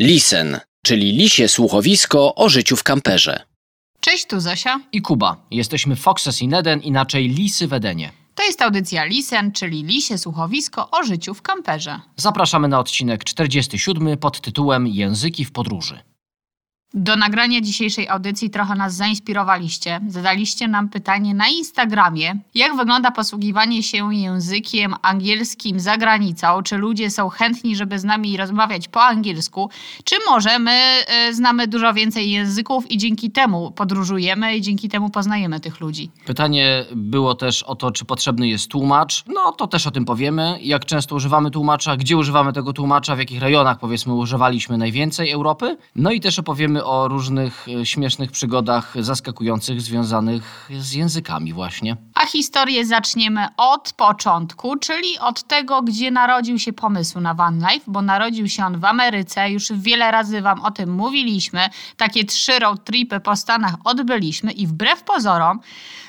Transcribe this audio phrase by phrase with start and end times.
[0.00, 3.42] Listen, czyli lisie słuchowisko o życiu w kamperze.
[4.00, 4.80] Cześć, tu Zosia.
[4.92, 5.36] i Kuba.
[5.50, 8.12] Jesteśmy Foxes in Eden, inaczej Lisy w Edenie.
[8.34, 12.00] To jest audycja Lisen, czyli lisie słuchowisko o życiu w kamperze.
[12.16, 16.00] Zapraszamy na odcinek 47 pod tytułem Języki w podróży.
[16.94, 20.00] Do nagrania dzisiejszej audycji trochę nas zainspirowaliście.
[20.08, 27.10] Zadaliście nam pytanie na Instagramie, jak wygląda posługiwanie się językiem angielskim za granicą, czy ludzie
[27.10, 29.70] są chętni, żeby z nami rozmawiać po angielsku,
[30.04, 30.80] czy może my
[31.28, 36.10] y, znamy dużo więcej języków i dzięki temu podróżujemy i dzięki temu poznajemy tych ludzi.
[36.26, 39.24] Pytanie było też o to, czy potrzebny jest tłumacz.
[39.26, 40.58] No to też o tym powiemy.
[40.62, 45.76] Jak często używamy tłumacza, gdzie używamy tego tłumacza, w jakich rejonach powiedzmy używaliśmy najwięcej Europy.
[45.96, 51.96] No i też opowiemy o różnych e, śmiesznych przygodach zaskakujących związanych z językami właśnie.
[52.14, 57.84] A historię zaczniemy od początku, czyli od tego, gdzie narodził się pomysł na Van Life,
[57.86, 59.50] bo narodził się on w Ameryce.
[59.50, 61.68] Już wiele razy Wam o tym mówiliśmy.
[61.96, 65.60] Takie trzy road tripy po Stanach odbyliśmy i wbrew pozorom,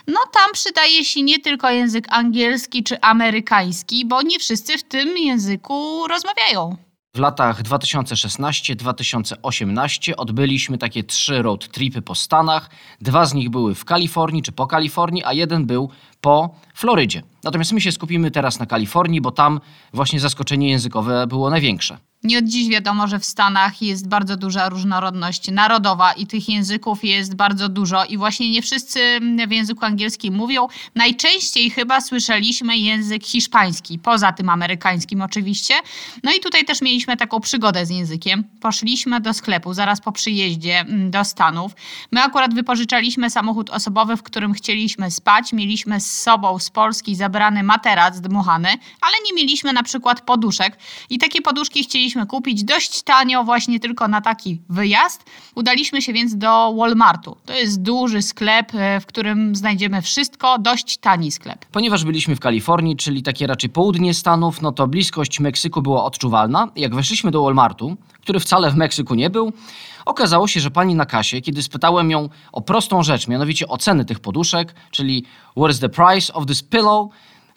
[0.07, 5.17] no tam przydaje się nie tylko język angielski czy amerykański, bo nie wszyscy w tym
[5.17, 6.88] języku rozmawiają.
[7.15, 12.69] W latach 2016-2018 odbyliśmy takie trzy road tripy po Stanach.
[13.01, 15.89] Dwa z nich były w Kalifornii czy po Kalifornii, a jeden był
[16.21, 17.23] po Florydzie.
[17.43, 19.59] Natomiast my się skupimy teraz na Kalifornii, bo tam
[19.93, 21.97] właśnie zaskoczenie językowe było największe.
[22.23, 27.03] Nie od dziś wiadomo, że w Stanach jest bardzo duża różnorodność narodowa i tych języków
[27.03, 28.99] jest bardzo dużo i właśnie nie wszyscy
[29.47, 30.67] w języku angielskim mówią.
[30.95, 35.73] Najczęściej chyba słyszeliśmy język hiszpański, poza tym amerykańskim oczywiście.
[36.23, 38.43] No i tutaj też mieliśmy taką przygodę z językiem.
[38.61, 41.71] Poszliśmy do sklepu zaraz po przyjeździe mm, do Stanów.
[42.11, 45.53] My akurat wypożyczaliśmy samochód osobowy, w którym chcieliśmy spać.
[45.53, 48.69] Mieliśmy z sobą z Polski zabrany materac dmuchany,
[49.01, 50.77] ale nie mieliśmy na przykład poduszek
[51.09, 55.23] i takie poduszki chcieliśmy kupić dość tanio właśnie tylko na taki wyjazd.
[55.55, 57.37] Udaliśmy się więc do Walmartu.
[57.45, 61.65] To jest duży sklep, e, w którym znajdziemy wszystko, dość tani sklep.
[61.71, 66.67] Ponieważ byliśmy w Kalifornii, czyli takie raczej południe Stanów, no to bliskość Meksyku była odczuwalna.
[66.75, 69.53] Jak weszliśmy do Walmartu, który wcale w Meksyku nie był,
[70.05, 74.05] okazało się, że pani na kasie, kiedy spytałem ją o prostą rzecz, mianowicie o ceny
[74.05, 75.25] tych poduszek, czyli
[75.57, 77.09] what is the price of this pillow,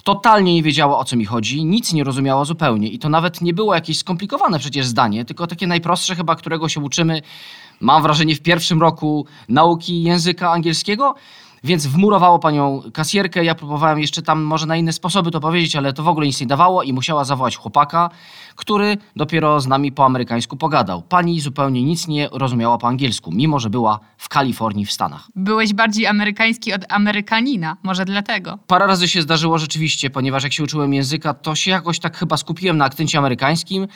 [0.04, 3.54] totalnie nie wiedziała o co mi chodzi, nic nie rozumiała zupełnie i to nawet nie
[3.54, 7.22] było jakieś skomplikowane przecież zdanie, tylko takie najprostsze chyba, którego się uczymy,
[7.80, 11.14] mam wrażenie, w pierwszym roku nauki języka angielskiego.
[11.65, 13.45] Więc wmurowało panią kasjerkę.
[13.45, 16.41] Ja próbowałem jeszcze tam może na inne sposoby to powiedzieć, ale to w ogóle nic
[16.41, 18.11] nie dawało i musiała zawołać chłopaka,
[18.56, 21.03] który dopiero z nami po amerykańsku pogadał.
[21.03, 25.28] Pani zupełnie nic nie rozumiała po angielsku, mimo że była w Kalifornii w Stanach.
[25.37, 28.59] Byłeś bardziej amerykański od Amerykanina, może dlatego.
[28.67, 32.37] Parę razy się zdarzyło rzeczywiście, ponieważ jak się uczyłem języka, to się jakoś tak chyba
[32.37, 33.87] skupiłem na akcencie amerykańskim.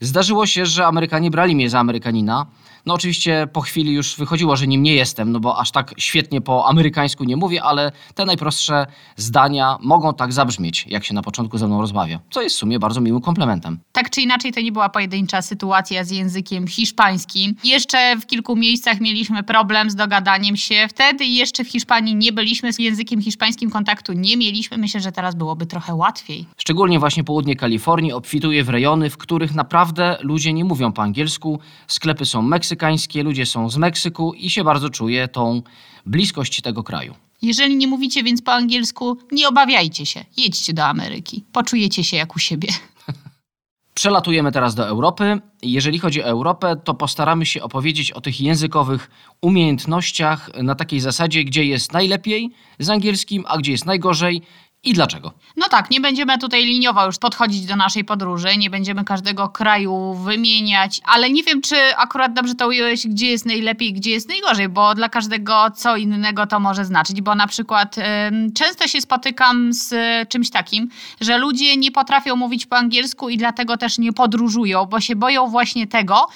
[0.00, 2.46] Zdarzyło się, że Amerykanie brali mnie za Amerykanina.
[2.86, 6.40] No oczywiście po chwili już wychodziło, że nim nie jestem, no bo aż tak świetnie
[6.40, 8.86] po amerykańsku nie mówię, ale te najprostsze
[9.16, 12.20] zdania mogą tak zabrzmieć, jak się na początku ze mną rozmawia.
[12.30, 13.78] Co jest w sumie bardzo miłym komplementem.
[13.92, 17.54] Tak czy inaczej, to nie była pojedyncza sytuacja z językiem hiszpańskim.
[17.64, 20.86] Jeszcze w kilku miejscach mieliśmy problem z dogadaniem się.
[20.90, 24.78] Wtedy jeszcze w Hiszpanii nie byliśmy, z językiem hiszpańskim kontaktu nie mieliśmy.
[24.78, 26.46] Myślę, że teraz byłoby trochę łatwiej.
[26.56, 31.60] Szczególnie właśnie południe Kalifornii obfituje w rejony, w których naprawdę ludzie nie mówią po angielsku.
[31.86, 32.73] Sklepy są meksykańskie,
[33.22, 35.62] ludzie są z Meksyku i się bardzo czuje tą
[36.06, 37.14] bliskość tego kraju.
[37.42, 40.24] Jeżeli nie mówicie więc po angielsku, nie obawiajcie się.
[40.36, 41.44] Jedźcie do Ameryki.
[41.52, 42.68] Poczujecie się jak u siebie.
[43.94, 45.40] Przelatujemy teraz do Europy.
[45.62, 49.10] Jeżeli chodzi o Europę, to postaramy się opowiedzieć o tych językowych
[49.40, 54.42] umiejętnościach na takiej zasadzie, gdzie jest najlepiej z angielskim, a gdzie jest najgorzej
[54.84, 55.32] i dlaczego.
[55.56, 60.14] No tak, nie będziemy tutaj liniowo już podchodzić do naszej podróży, nie będziemy każdego kraju
[60.14, 64.68] wymieniać, ale nie wiem, czy akurat dobrze to ująłeś, gdzie jest najlepiej, gdzie jest najgorzej,
[64.68, 67.96] bo dla każdego co innego to może znaczyć, bo na przykład
[68.54, 70.88] często się spotykam z y, czymś takim,
[71.20, 75.46] że ludzie nie potrafią mówić po angielsku i dlatego też nie podróżują, bo się boją
[75.46, 76.28] właśnie tego,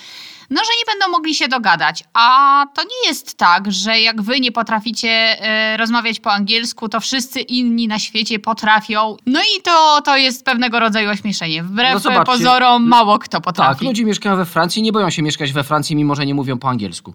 [0.50, 2.04] no, że nie będą mogli się dogadać.
[2.12, 7.00] A to nie jest tak, że jak wy nie potraficie e, rozmawiać po angielsku, to
[7.00, 9.16] wszyscy inni na świecie potrafią.
[9.26, 11.62] No i to, to jest pewnego rodzaju ośmieszenie.
[11.62, 13.84] Wbrew No pozorom mało kto Tak, potrafi.
[13.84, 16.68] ludzie mieszkają we Francji, nie boją się mieszkać we Francji, mimo że nie mówią po
[16.68, 17.14] angielsku.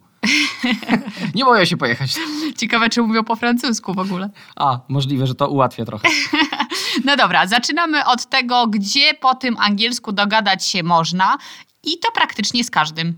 [1.35, 2.11] nie boją się pojechać.
[2.57, 4.29] Ciekawe, czy mówią po francusku w ogóle.
[4.55, 6.07] A, możliwe, że to ułatwia trochę.
[7.05, 11.37] No dobra, zaczynamy od tego, gdzie po tym angielsku dogadać się można.
[11.83, 13.17] I to praktycznie z każdym.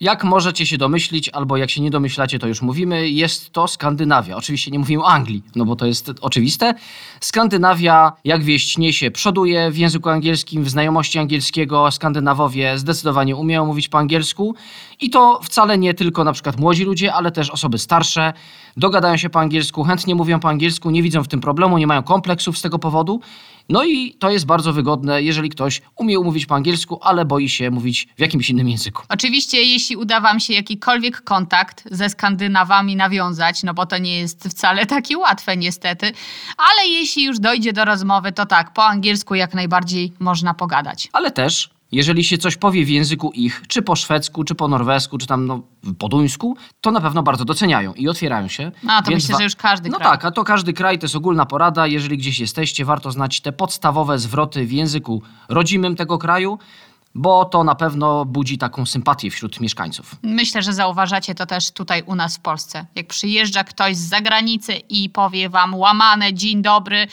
[0.00, 4.36] Jak możecie się domyślić, albo jak się nie domyślacie, to już mówimy, jest to Skandynawia.
[4.36, 6.74] Oczywiście nie mówimy o Anglii, no bo to jest oczywiste.
[7.20, 11.90] Skandynawia, jak wieść niesie, przoduje w języku angielskim, w znajomości angielskiego.
[11.90, 14.54] Skandynawowie zdecydowanie umieją mówić po angielsku
[15.00, 18.32] i to wcale nie tylko na przykład młodzi ludzie, ale też osoby starsze.
[18.76, 22.02] Dogadają się po angielsku, chętnie mówią po angielsku, nie widzą w tym problemu, nie mają
[22.02, 23.20] kompleksów z tego powodu.
[23.68, 27.70] No i to jest bardzo wygodne, jeżeli ktoś umie mówić po angielsku, ale boi się
[27.70, 29.02] mówić w jakimś innym języku.
[29.08, 34.48] Oczywiście, jeśli uda Wam się jakikolwiek kontakt ze Skandynawami nawiązać, no bo to nie jest
[34.48, 36.12] wcale takie łatwe, niestety,
[36.56, 41.08] ale jeśli już dojdzie do rozmowy, to tak, po angielsku jak najbardziej można pogadać.
[41.12, 45.18] Ale też, jeżeli się coś powie w języku ich, czy po szwedzku, czy po norwesku,
[45.18, 45.62] czy tam no,
[45.98, 48.72] po duńsku, to na pewno bardzo doceniają i otwierają się.
[48.82, 50.10] No to Więc myślę, że już każdy No kraj.
[50.10, 51.86] tak, a to każdy kraj to jest ogólna porada.
[51.86, 56.58] Jeżeli gdzieś jesteście, warto znać te podstawowe zwroty w języku rodzimym tego kraju,
[57.14, 60.16] bo to na pewno budzi taką sympatię wśród mieszkańców.
[60.22, 62.86] Myślę, że zauważacie to też tutaj u nas w Polsce.
[62.94, 67.06] Jak przyjeżdża ktoś z zagranicy i powie wam łamane, dzień dobry,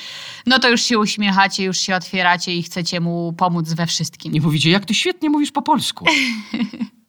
[0.45, 4.33] no to już się uśmiechacie, już się otwieracie i chcecie mu pomóc we wszystkim.
[4.33, 6.05] Nie mówicie, jak ty świetnie mówisz po polsku.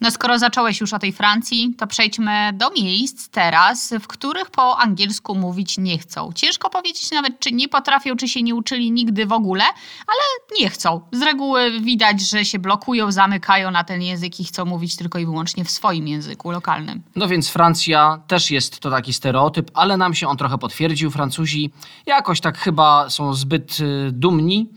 [0.00, 4.78] No skoro zacząłeś już o tej Francji, to przejdźmy do miejsc teraz, w których po
[4.78, 6.32] angielsku mówić nie chcą.
[6.34, 9.64] Ciężko powiedzieć nawet, czy nie potrafią, czy się nie uczyli nigdy w ogóle,
[10.06, 11.00] ale nie chcą.
[11.12, 15.26] Z reguły widać, że się blokują, zamykają na ten język i chcą mówić tylko i
[15.26, 17.02] wyłącznie w swoim języku lokalnym.
[17.16, 21.10] No więc Francja też jest to taki stereotyp, ale nam się on trochę potwierdził.
[21.10, 21.70] Francuzi
[22.06, 24.68] jakoś tak chyba są zbyt y, dumni,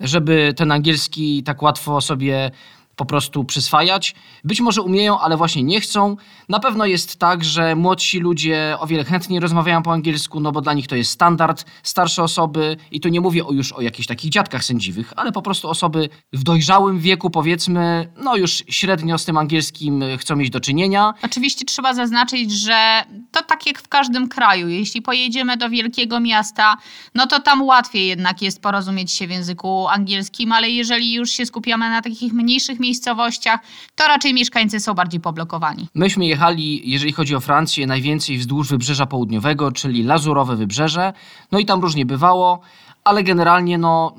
[0.00, 2.50] żeby ten angielski tak łatwo sobie
[2.96, 4.14] po prostu przyswajać.
[4.44, 6.16] Być może umieją, ale właśnie nie chcą.
[6.48, 10.60] Na pewno jest tak, że młodsi ludzie o wiele chętniej rozmawiają po angielsku, no bo
[10.60, 11.64] dla nich to jest standard.
[11.82, 15.68] Starsze osoby, i tu nie mówię już o jakichś takich dziadkach sędziwych, ale po prostu
[15.68, 21.14] osoby w dojrzałym wieku, powiedzmy, no już średnio z tym angielskim chcą mieć do czynienia.
[21.22, 24.68] Oczywiście trzeba zaznaczyć, że to tak jak w każdym kraju.
[24.68, 26.76] Jeśli pojedziemy do wielkiego miasta,
[27.14, 31.46] no to tam łatwiej jednak jest porozumieć się w języku angielskim, ale jeżeli już się
[31.46, 33.60] skupiamy na takich mniejszych miejscowościach,
[33.94, 35.88] to raczej mieszkańcy są bardziej poblokowani.
[35.94, 41.12] Myśmy jechali, jeżeli chodzi o Francję, najwięcej wzdłuż wybrzeża południowego, czyli lazurowe wybrzeże.
[41.52, 42.60] No i tam różnie bywało,
[43.04, 44.14] ale generalnie no.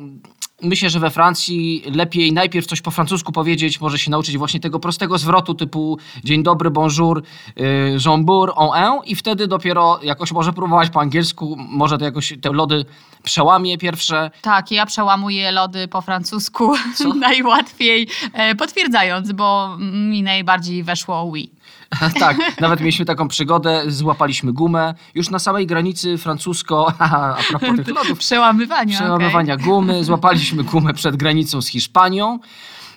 [0.65, 4.79] Myślę, że we Francji lepiej najpierw coś po francusku powiedzieć, może się nauczyć właśnie tego
[4.79, 7.23] prostego zwrotu typu dzień dobry, bonjour,
[7.55, 12.33] yy, bonjour, on un i wtedy dopiero jakoś może próbować po angielsku, może to jakoś
[12.41, 12.85] te lody
[13.23, 14.31] przełamie pierwsze.
[14.41, 16.73] Tak, ja przełamuję lody po francusku
[17.19, 21.54] najłatwiej, e, potwierdzając, bo mi najbardziej weszło oui.
[22.19, 27.87] tak, nawet mieliśmy taką przygodę, złapaliśmy gumę już na samej granicy francusko, a propos tych
[27.87, 28.95] lodów, Przełamywania.
[28.95, 30.03] przełamywania gumy.
[30.03, 32.39] Złapaliśmy gumę przed granicą z Hiszpanią.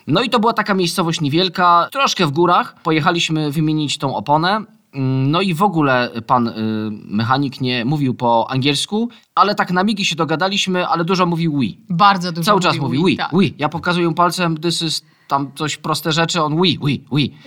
[0.07, 2.75] No i to była taka miejscowość niewielka, troszkę w górach.
[2.83, 4.61] Pojechaliśmy wymienić tą oponę.
[4.93, 6.53] Mm, No i w ogóle pan y,
[6.91, 11.77] mechanik nie mówił po angielsku, ale tak na migi się dogadaliśmy, ale dużo mówił oui.
[11.85, 11.97] Okay.
[11.97, 13.33] Bardzo dużo Cały czas mówi oui, tak.
[13.33, 13.53] oui.
[13.57, 17.03] Ja pokazuję palcem, this is tam coś proste rzeczy, on oui, oui.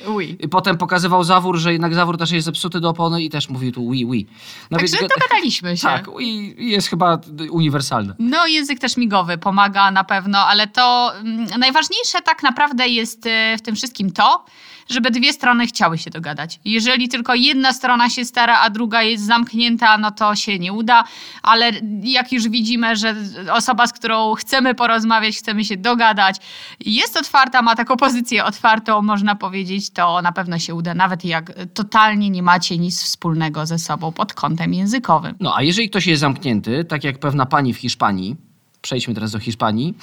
[0.06, 0.36] Oui.
[0.40, 3.72] I potem pokazywał zawór, że jednak zawór też jest zepsuty do opony i też mówił
[3.72, 4.26] tu oui, oui.
[4.70, 5.82] No Także więc- dogadaliśmy się.
[5.82, 7.18] tak, oui jest chyba
[7.50, 8.14] uniwersalne.
[8.18, 13.56] No, język też migowy pomaga na pewno, ale to mm, najważniejsze tak naprawdę jest e,
[13.58, 14.44] w tym wszystkim to,
[14.92, 16.60] żeby dwie strony chciały się dogadać.
[16.64, 21.04] Jeżeli tylko jedna strona się stara, a druga jest zamknięta, no to się nie uda,
[21.42, 21.72] ale
[22.02, 23.16] jak już widzimy, że
[23.52, 26.36] osoba, z którą chcemy porozmawiać, chcemy się dogadać,
[26.80, 31.52] jest otwarta, ma taką pozycję otwartą, można powiedzieć, to na pewno się uda, nawet jak
[31.74, 35.34] totalnie nie macie nic wspólnego ze sobą pod kątem językowym.
[35.40, 38.36] No a jeżeli ktoś jest zamknięty, tak jak pewna pani w Hiszpanii,
[38.82, 39.94] przejdźmy teraz do Hiszpanii,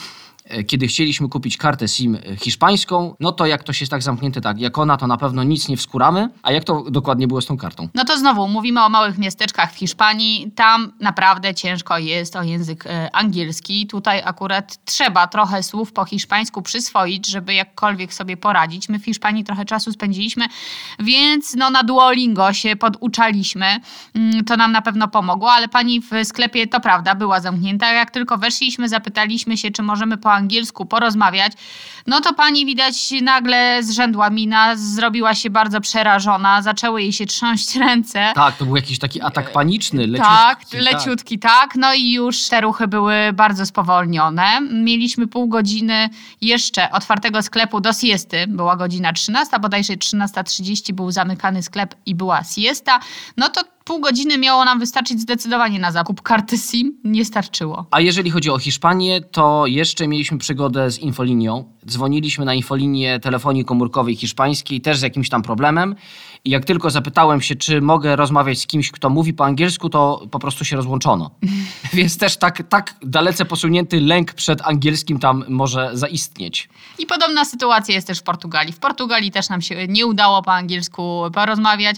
[0.67, 4.59] kiedy chcieliśmy kupić kartę SIM e, hiszpańską, no to jak ktoś jest tak zamknięty tak
[4.59, 6.29] jak ona, to na pewno nic nie wskuramy.
[6.43, 7.89] A jak to dokładnie było z tą kartą?
[7.95, 10.51] No to znowu mówimy o małych miasteczkach w Hiszpanii.
[10.55, 13.87] Tam naprawdę ciężko jest o język e, angielski.
[13.87, 18.89] Tutaj akurat trzeba trochę słów po hiszpańsku przyswoić, żeby jakkolwiek sobie poradzić.
[18.89, 20.45] My w Hiszpanii trochę czasu spędziliśmy,
[20.99, 23.65] więc no na Duolingo się poduczaliśmy.
[24.15, 27.93] Mm, To nam na pewno pomogło, ale pani w sklepie to prawda była zamknięta.
[27.93, 30.38] Jak tylko weszliśmy, zapytaliśmy się, czy możemy po angielsku
[30.89, 31.53] porozmawiać.
[32.07, 37.75] No to pani widać nagle zrzędła mina, zrobiła się bardzo przerażona, zaczęły jej się trząść
[37.75, 38.31] ręce.
[38.35, 40.33] Tak, to był jakiś taki atak paniczny, leciutki.
[40.33, 41.75] Tak, leciutki, tak.
[41.75, 44.61] No i już te ruchy były bardzo spowolnione.
[44.61, 46.09] Mieliśmy pół godziny
[46.41, 48.45] jeszcze otwartego sklepu do siesty.
[48.47, 52.99] Była godzina 13, bodajże 13.30 był zamykany sklep i była siesta.
[53.37, 56.97] No to pół godziny miało nam wystarczyć zdecydowanie na zakup karty SIM.
[57.03, 57.85] Nie starczyło.
[57.91, 61.73] A jeżeli chodzi o Hiszpanię, to jeszcze mieliśmy przygodę z infolinią.
[61.87, 65.95] Dzwoniliśmy na infolinię telefonii komórkowej hiszpańskiej też z jakimś tam problemem.
[66.45, 70.27] I jak tylko zapytałem się, czy mogę rozmawiać z kimś, kto mówi po angielsku, to
[70.31, 71.31] po prostu się rozłączono.
[71.93, 76.69] Więc też tak, tak dalece posunięty lęk przed angielskim tam może zaistnieć.
[76.99, 78.73] I podobna sytuacja jest też w Portugalii.
[78.73, 81.95] W Portugalii też nam się nie udało po angielsku porozmawiać.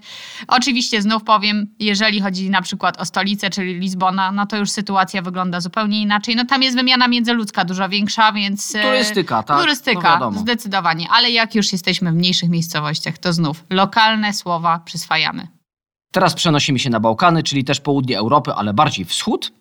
[0.47, 5.21] Oczywiście znów powiem, jeżeli chodzi na przykład o stolicę, czyli Lizbona, no to już sytuacja
[5.21, 6.35] wygląda zupełnie inaczej.
[6.35, 8.75] No tam jest wymiana międzyludzka dużo większa, więc...
[8.75, 9.57] e, Turystyka, tak.
[9.57, 10.39] No Turystyka, wiadomo.
[10.39, 11.07] zdecydowanie.
[11.11, 15.47] Ale jak już jesteśmy w mniejszych miejscowościach, to znów lokalne słowa przyswajamy.
[16.11, 19.51] Teraz przenosimy się na Bałkany, czyli też południe Europy, ale bardziej wschód.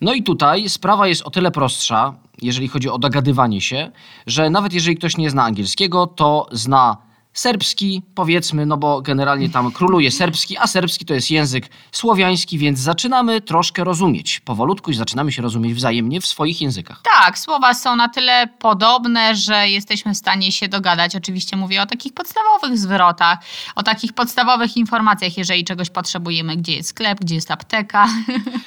[0.00, 3.90] No i tutaj sprawa jest o tyle prostsza, jeżeli chodzi o dogadywanie się,
[4.26, 6.96] że nawet jeżeli ktoś nie zna angielskiego, to zna
[7.32, 12.78] serbski, powiedzmy, no bo generalnie tam króluje serbski, a serbski to jest język słowiański, więc
[12.78, 14.40] zaczynamy troszkę rozumieć.
[14.40, 17.02] Powolutku zaczynamy się rozumieć wzajemnie w swoich językach.
[17.20, 21.16] Tak, słowa są na tyle podobne, że jesteśmy w stanie się dogadać.
[21.16, 23.38] Oczywiście mówię o takich podstawowych zwrotach,
[23.74, 28.08] o takich podstawowych informacjach, jeżeli czegoś potrzebujemy, gdzie jest sklep, gdzie jest apteka.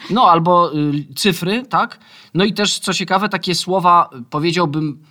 [0.10, 2.00] No albo y, cyfry, tak?
[2.34, 5.04] No i też, co ciekawe, takie słowa, powiedziałbym,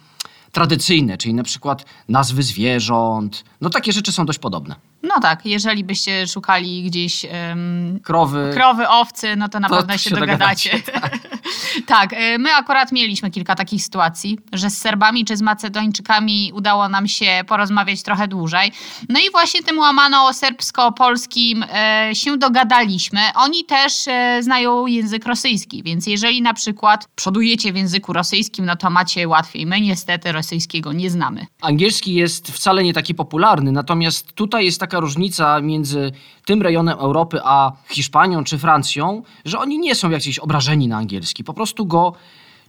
[0.52, 3.44] tradycyjne, czyli na przykład nazwy zwierząt.
[3.60, 4.74] No takie rzeczy są dość podobne.
[5.02, 8.50] No tak, jeżeli byście szukali gdzieś em, Krowy.
[8.54, 10.70] krowy, owcy, no to na To pewno się, się dogadacie.
[10.70, 11.18] dogadacie, tak,
[12.12, 17.08] y, my akurat mieliśmy kilka takich sytuacji, że z Serbami czy z Macedończykami udało nam
[17.08, 18.72] się porozmawiać trochę dłużej.
[19.08, 23.20] No i właśnie tym łamano-serbsko-polskim e, się dogadaliśmy.
[23.34, 28.76] Oni też e, znają język rosyjski, więc jeżeli na przykład przodujecie w języku rosyjskim, no
[28.76, 29.66] to macie łatwiej.
[29.66, 31.46] My niestety rosyjskiego nie znamy.
[31.60, 36.12] Angielski jest wcale nie taki popularny, natomiast tutaj jest taka różnica między
[36.44, 41.41] tym rejonem Europy a Hiszpanią czy Francją, że oni nie są jakiś obrażeni na angielski.
[41.44, 42.12] Po prostu go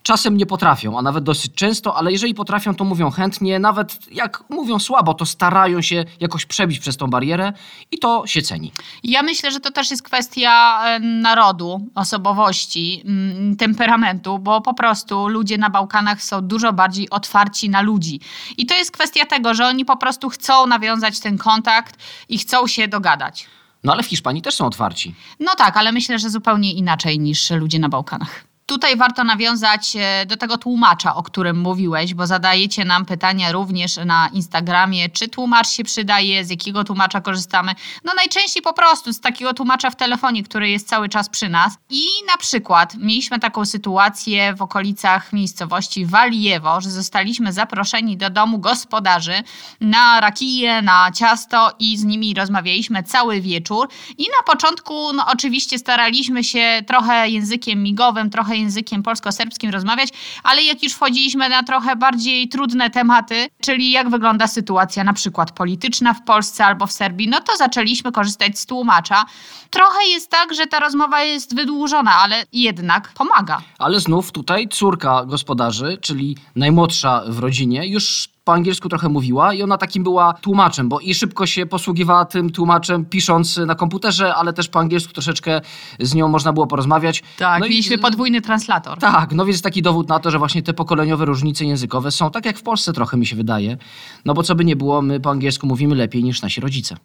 [0.03, 3.59] czasem nie potrafią, a nawet dosyć często, ale jeżeli potrafią, to mówią chętnie.
[3.59, 7.53] Nawet jak mówią słabo, to starają się jakoś przebić przez tą barierę
[7.91, 8.71] i to się ceni.
[9.03, 15.27] Ja myślę, że to też jest kwestia e, narodu, osobowości, mm, temperamentu, bo po prostu
[15.27, 18.19] ludzie na Bałkanach są dużo bardziej otwarci na ludzi.
[18.57, 21.97] I to jest kwestia tego, że oni po prostu chcą nawiązać ten kontakt
[22.29, 23.47] i chcą się dogadać.
[23.83, 25.15] No ale w Hiszpanii też są otwarci.
[25.39, 28.52] No tak, ale myślę, że zupełnie inaczej niż ludzie na Bałkanach.
[28.65, 33.97] Tutaj warto nawiązać e, do tego tłumacza, o którym mówiłeś, bo zadajecie nam pytania również
[34.05, 37.75] na Instagramie, czy tłumacz się przydaje, z jakiego tłumacza korzystamy.
[38.03, 41.73] No najczęściej po prostu z takiego tłumacza w telefonie, który jest cały czas przy nas.
[41.89, 48.59] I na przykład mieliśmy taką sytuację w okolicach miejscowości Waliewo, że zostaliśmy zaproszeni do domu
[48.59, 49.43] gospodarzy
[49.81, 53.89] na rakiję, na ciasto i z nimi rozmawialiśmy cały wieczór.
[54.17, 60.09] I na początku, no oczywiście staraliśmy się trochę językiem migowym, trochę językiem polsko-serbskim rozmawiać,
[60.43, 65.51] ale jak już wchodziliśmy na trochę bardziej trudne tematy, czyli jak wygląda sytuacja na przykład
[65.51, 69.25] polityczna w Polsce albo w Serbii, no to zaczęliśmy korzystać z tłumacza.
[69.69, 73.61] Trochę jest tak, że ta rozmowa jest wydłużona, ale jednak pomaga.
[73.79, 79.63] Ale znów tutaj córka gospodarzy, czyli najmłodsza w rodzinie, już po angielsku trochę mówiła i
[79.63, 84.53] ona takim była tłumaczem, bo i szybko się posługiwała tym tłumaczem, pisząc na komputerze, ale
[84.53, 85.61] też po angielsku troszeczkę
[85.99, 87.23] z nią można było porozmawiać.
[87.37, 88.99] Tak, no i- mieliśmy podwójny translator.
[88.99, 92.45] Tak, no więc taki dowód na to, że właśnie te pokoleniowe różnice językowe są tak
[92.45, 93.77] jak w Polsce trochę mi się wydaje.
[94.25, 96.95] No bo co by nie było, my po angielsku mówimy lepiej niż nasi rodzice.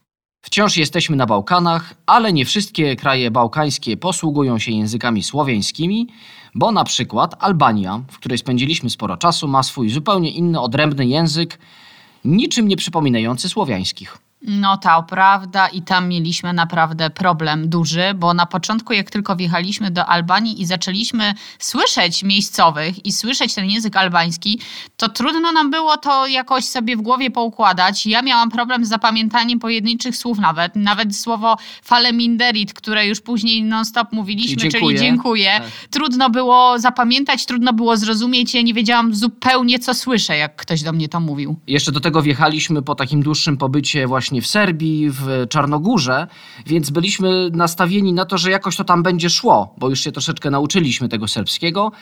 [0.42, 6.08] Wciąż jesteśmy na Bałkanach, ale nie wszystkie kraje bałkańskie posługują się językami słowiańskimi,
[6.54, 11.58] bo na przykład Albania, w której spędziliśmy sporo czasu, ma swój zupełnie inny, odrębny język,
[12.24, 14.18] niczym nie przypominający słowiańskich.
[14.42, 19.90] No to prawda i tam mieliśmy naprawdę problem duży, bo na początku jak tylko wjechaliśmy
[19.90, 24.60] do Albanii i zaczęliśmy słyszeć miejscowych i słyszeć ten język albański,
[24.96, 28.06] to trudno nam było to jakoś sobie w głowie poukładać.
[28.06, 34.12] Ja miałam problem z zapamiętaniem pojedynczych słów nawet, nawet słowo faleminderit, które już później non-stop
[34.12, 34.98] mówiliśmy, Czyli czyli dziękuję.
[34.98, 35.50] dziękuję.
[35.58, 35.88] Tak.
[35.90, 40.92] Trudno było zapamiętać, trudno było zrozumieć, ja nie wiedziałam zupełnie co słyszę, jak ktoś do
[40.92, 41.56] mnie to mówił.
[41.66, 46.26] Jeszcze do tego wjechaliśmy po takim dłuższym pobycie właśnie w Serbii, w Czarnogórze,
[46.66, 50.50] więc byliśmy nastawieni na to, że jakoś to tam będzie szło, bo już się troszeczkę
[50.50, 51.92] nauczyliśmy tego serbskiego.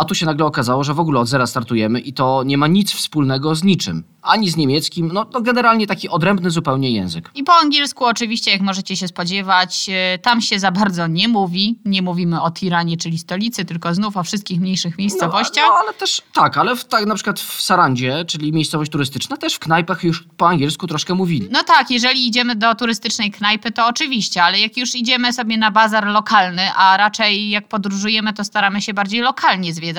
[0.00, 2.66] A tu się nagle okazało, że w ogóle od zera startujemy i to nie ma
[2.66, 4.04] nic wspólnego z niczym.
[4.22, 7.30] Ani z niemieckim, no to generalnie taki odrębny zupełnie język.
[7.34, 11.78] I po angielsku oczywiście, jak możecie się spodziewać, e, tam się za bardzo nie mówi.
[11.84, 15.64] Nie mówimy o Tiranie, czyli stolicy, tylko znów o wszystkich mniejszych miejscowościach.
[15.64, 19.36] No, no ale też, tak, ale w, tak na przykład w Sarandzie, czyli miejscowość turystyczna,
[19.36, 21.48] też w knajpach już po angielsku troszkę mówili.
[21.50, 25.70] No tak, jeżeli idziemy do turystycznej knajpy, to oczywiście, ale jak już idziemy sobie na
[25.70, 29.89] bazar lokalny, a raczej jak podróżujemy, to staramy się bardziej lokalnie zwiedzać,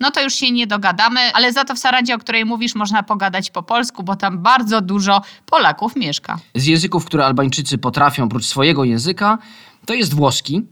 [0.00, 3.02] no to już się nie dogadamy, ale za to w Sarandzie, o której mówisz, można
[3.02, 6.38] pogadać po polsku, bo tam bardzo dużo Polaków mieszka.
[6.54, 9.38] Z języków, które Albańczycy potrafią oprócz swojego języka,
[9.86, 10.62] to jest włoski.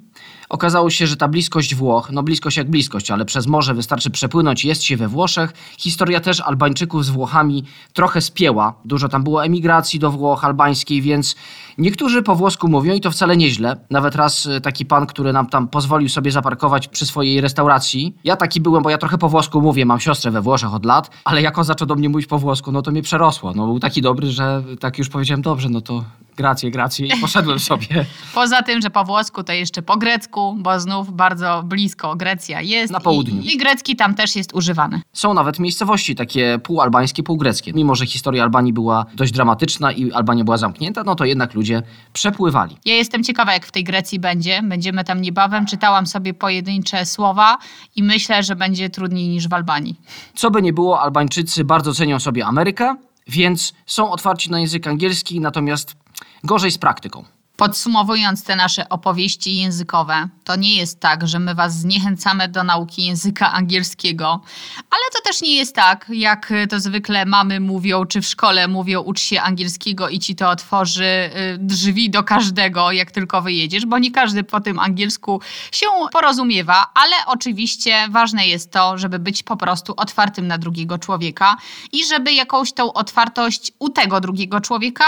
[0.49, 4.65] Okazało się, że ta bliskość Włoch, no bliskość jak bliskość, ale przez morze wystarczy przepłynąć,
[4.65, 5.53] jest się we Włoszech.
[5.79, 8.75] Historia też Albańczyków z Włochami trochę spięła.
[8.85, 11.37] Dużo tam było emigracji do Włoch albańskiej, więc
[11.79, 13.77] niektórzy po włosku mówią i to wcale nieźle.
[13.91, 18.17] Nawet raz y, taki pan, który nam tam pozwolił sobie zaparkować przy swojej restauracji.
[18.25, 21.11] Ja taki byłem, bo ja trochę po włosku mówię, mam siostrę we Włoszech od lat,
[21.25, 23.53] ale jak on zaczął do mnie mówić po włosku, no to mnie przerosło.
[23.55, 26.05] No był taki dobry, że tak już powiedziałem, dobrze, no to
[26.39, 28.07] gracje, gracje i poszedłem sobie.
[28.35, 32.93] Poza tym, że po włosku, to jeszcze po grecku, bo znów bardzo blisko Grecja jest.
[32.93, 33.43] Na południu.
[33.43, 35.01] I, I grecki tam też jest używany.
[35.13, 37.73] Są nawet miejscowości takie półalbańskie, półgreckie.
[37.73, 41.83] Mimo, że historia Albanii była dość dramatyczna i Albania była zamknięta, no to jednak ludzie
[42.13, 42.77] przepływali.
[42.85, 44.63] Ja jestem ciekawa, jak w tej Grecji będzie.
[44.63, 45.67] Będziemy tam niebawem.
[45.67, 47.59] Czytałam sobie pojedyncze słowa
[47.97, 50.01] i myślę, że będzie trudniej niż w Albanii.
[50.35, 55.41] Co by nie było, Albańczycy bardzo cenią sobie Amerykę, więc są otwarci na język angielski,
[55.41, 55.97] natomiast
[56.45, 57.25] gorzej z praktyką.
[57.59, 63.05] Podsumowując te nasze opowieści językowe, to nie jest tak, że my Was zniechęcamy do nauki
[63.07, 64.41] języka angielskiego,
[64.77, 69.01] ale to też nie jest tak, jak to zwykle mamy mówią, czy w szkole mówią,
[69.01, 73.99] ucz się angielskiego i ci to otworzy y, drzwi do każdego, jak tylko wyjedziesz, bo
[73.99, 75.41] nie każdy po tym angielsku
[75.73, 81.57] się porozumiewa, ale oczywiście ważne jest to, żeby być po prostu otwartym na drugiego człowieka
[81.93, 85.05] i żeby jakąś tą otwartość u tego drugiego człowieka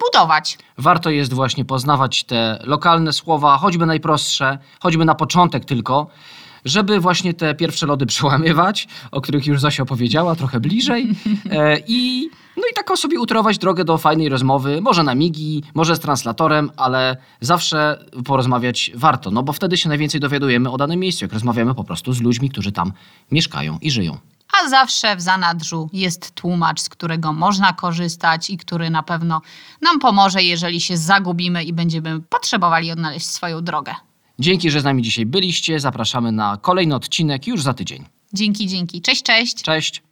[0.00, 0.58] budować.
[0.78, 6.06] Warto jest właśnie poznawać te lokalne słowa, choćby najprostsze, choćby na początek tylko,
[6.64, 11.08] żeby właśnie te pierwsze lody przełamywać, o których już Zosia opowiedziała trochę bliżej.
[11.50, 15.96] E, I no i taką sobie utrować drogę do fajnej rozmowy, może na migi, może
[15.96, 21.24] z translatorem, ale zawsze porozmawiać warto, no bo wtedy się najwięcej dowiadujemy o danym miejscu,
[21.24, 22.92] jak rozmawiamy po prostu z ludźmi, którzy tam
[23.30, 24.18] mieszkają i żyją.
[24.62, 29.40] A zawsze w zanadrzu jest tłumacz, z którego można korzystać i który na pewno
[29.82, 33.94] nam pomoże, jeżeli się zagubimy i będziemy potrzebowali odnaleźć swoją drogę.
[34.38, 35.80] Dzięki, że z nami dzisiaj byliście.
[35.80, 38.04] Zapraszamy na kolejny odcinek już za tydzień.
[38.32, 39.02] Dzięki, dzięki.
[39.02, 39.62] Cześć, cześć.
[39.62, 40.02] Cześć!